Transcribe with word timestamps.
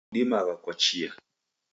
Udimagha 0.11 0.55
kwa 0.63 0.73
chia 0.81 1.11